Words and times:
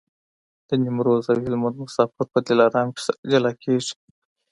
د 0.67 0.69
نیمروز 0.83 1.23
او 1.31 1.37
هلمند 1.45 1.75
مسافر 1.85 2.25
په 2.33 2.39
دلارام 2.47 2.87
کي 2.95 3.01
سره 3.05 3.17
جلا 3.31 3.51
کېږي. 3.63 3.93